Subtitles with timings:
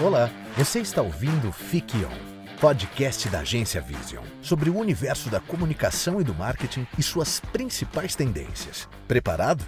[0.00, 6.20] Olá, você está ouvindo Fique On, podcast da agência Vision, sobre o universo da comunicação
[6.20, 8.88] e do marketing e suas principais tendências.
[9.08, 9.66] Preparado?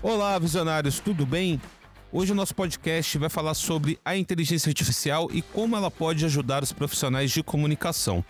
[0.00, 1.60] Olá, visionários, tudo bem?
[2.10, 6.62] Hoje o nosso podcast vai falar sobre a inteligência artificial e como ela pode ajudar
[6.62, 8.24] os profissionais de comunicação.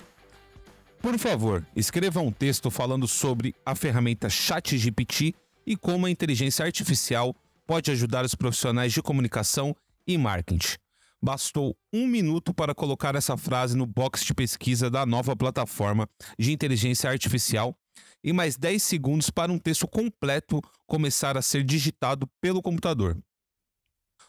[1.00, 5.32] Por favor, escreva um texto falando sobre a ferramenta ChatGPT
[5.64, 7.36] e como a inteligência artificial
[7.68, 10.78] pode ajudar os profissionais de comunicação e marketing.
[11.22, 16.08] Bastou um minuto para colocar essa frase no box de pesquisa da nova plataforma
[16.38, 17.76] de inteligência artificial
[18.24, 23.18] e mais 10 segundos para um texto completo começar a ser digitado pelo computador.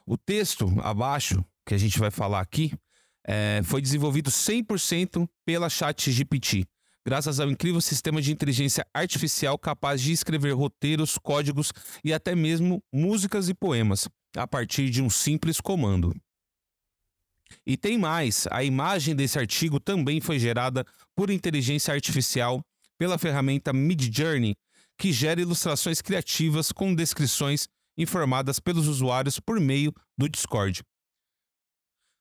[0.05, 2.73] O texto abaixo, que a gente vai falar aqui,
[3.25, 6.65] é, foi desenvolvido 100% pela ChatGPT,
[7.09, 11.73] graças ao incrível sistema de inteligência artificial capaz de escrever roteiros, códigos
[12.03, 14.07] e até mesmo músicas e poemas
[14.37, 16.15] a partir de um simples comando.
[17.65, 20.85] E tem mais: a imagem desse artigo também foi gerada
[21.15, 22.63] por inteligência artificial
[22.95, 24.55] pela ferramenta Midjourney,
[24.95, 30.83] que gera ilustrações criativas com descrições informadas pelos usuários por meio do Discord.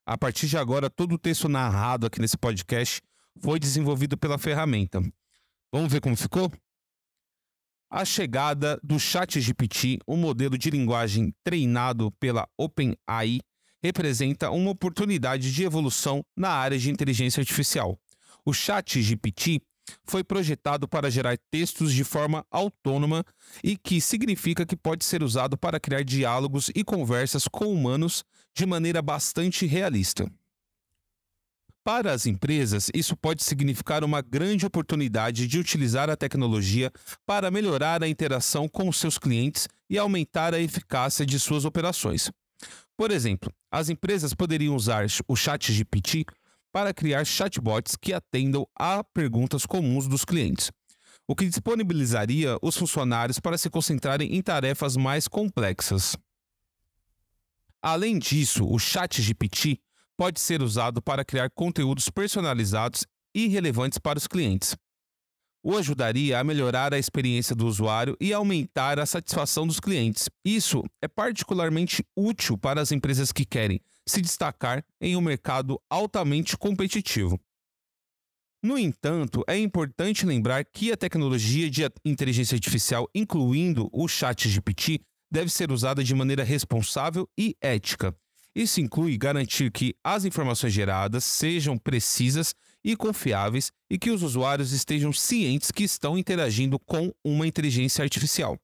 [0.06, 3.02] A partir de agora, todo o texto narrado aqui nesse podcast
[3.42, 5.00] foi desenvolvido pela ferramenta.
[5.72, 6.50] Vamos ver como ficou?
[7.90, 13.40] A chegada do ChatGPT, um modelo de linguagem treinado pela OpenAI,
[13.82, 17.98] representa uma oportunidade de evolução na área de inteligência artificial.
[18.44, 19.62] O ChatGPT
[20.04, 23.24] foi projetado para gerar textos de forma autônoma
[23.64, 28.66] e que significa que pode ser usado para criar diálogos e conversas com humanos de
[28.66, 30.30] maneira bastante realista.
[31.84, 36.92] Para as empresas, isso pode significar uma grande oportunidade de utilizar a tecnologia
[37.24, 42.30] para melhorar a interação com seus clientes e aumentar a eficácia de suas operações.
[42.96, 46.26] Por exemplo, as empresas poderiam usar o ChatGPT
[46.72, 50.70] para criar chatbots que atendam a perguntas comuns dos clientes,
[51.26, 56.16] o que disponibilizaria os funcionários para se concentrarem em tarefas mais complexas.
[57.80, 59.80] Além disso, o ChatGPT
[60.18, 64.74] pode ser usado para criar conteúdos personalizados e relevantes para os clientes.
[65.62, 70.28] O ajudaria a melhorar a experiência do usuário e aumentar a satisfação dos clientes.
[70.44, 76.56] Isso é particularmente útil para as empresas que querem se destacar em um mercado altamente
[76.56, 77.38] competitivo.
[78.62, 85.00] No entanto, é importante lembrar que a tecnologia de inteligência artificial, incluindo o ChatGPT,
[85.30, 88.16] deve ser usada de maneira responsável e ética.
[88.54, 92.54] Isso inclui garantir que as informações geradas sejam precisas
[92.84, 98.58] e confiáveis e que os usuários estejam cientes que estão interagindo com uma inteligência artificial.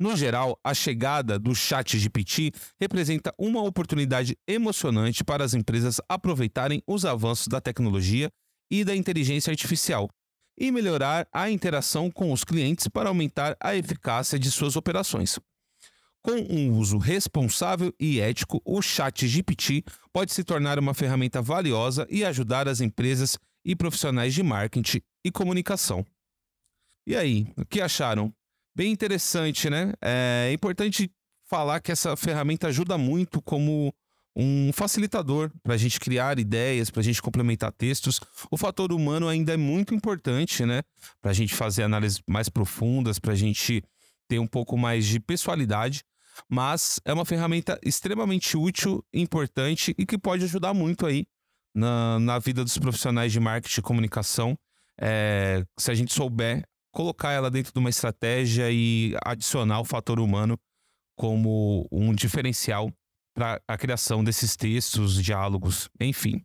[0.00, 2.50] No geral, a chegada do Chat GPT
[2.80, 8.28] representa uma oportunidade emocionante para as empresas aproveitarem os avanços da tecnologia
[8.70, 10.08] e da inteligência artificial
[10.58, 15.38] e melhorar a interação com os clientes para aumentar a eficácia de suas operações.
[16.22, 22.06] Com um uso responsável e ético, o Chat GPT pode se tornar uma ferramenta valiosa
[22.08, 26.06] e ajudar as empresas e profissionais de marketing e comunicação.
[27.04, 28.32] E aí, o que acharam?
[28.72, 29.94] Bem interessante, né?
[30.00, 31.10] É importante
[31.44, 33.92] falar que essa ferramenta ajuda muito como
[34.34, 38.20] um facilitador para a gente criar ideias, para a gente complementar textos.
[38.48, 40.82] O fator humano ainda é muito importante, né?
[41.20, 43.82] Para a gente fazer análises mais profundas, para a gente
[44.28, 46.04] ter um pouco mais de pessoalidade
[46.48, 51.26] mas é uma ferramenta extremamente útil, importante e que pode ajudar muito aí
[51.74, 54.58] na, na vida dos profissionais de marketing e comunicação.
[55.00, 60.20] É, se a gente souber colocar ela dentro de uma estratégia e adicionar o fator
[60.20, 60.58] humano
[61.16, 62.92] como um diferencial
[63.34, 66.44] para a criação desses textos, diálogos, enfim.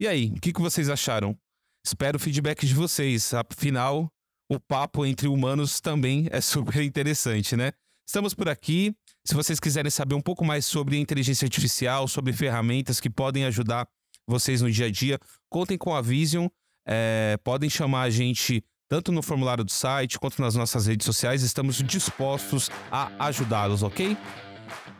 [0.00, 1.36] E aí, o que, que vocês acharam?
[1.84, 3.34] Espero o feedback de vocês.
[3.34, 4.08] Afinal,
[4.48, 7.72] o papo entre humanos também é super interessante, né?
[8.08, 8.96] Estamos por aqui.
[9.22, 13.86] Se vocês quiserem saber um pouco mais sobre inteligência artificial, sobre ferramentas que podem ajudar
[14.26, 15.18] vocês no dia a dia,
[15.50, 16.46] contem com a Vision.
[16.86, 21.42] É, podem chamar a gente tanto no formulário do site quanto nas nossas redes sociais.
[21.42, 24.16] Estamos dispostos a ajudá-los, ok?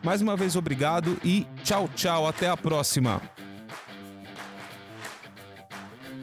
[0.03, 2.27] Mais uma vez, obrigado e tchau, tchau.
[2.27, 3.19] Até a próxima.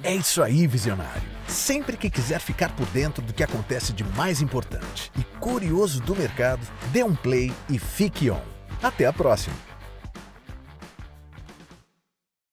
[0.05, 1.36] É isso aí, visionário.
[1.57, 6.15] Sempre que quiser ficar por dentro do que acontece de mais importante e curioso do
[6.15, 6.61] mercado,
[6.93, 8.43] dê um play e fique on.
[8.83, 9.66] Até a próxima!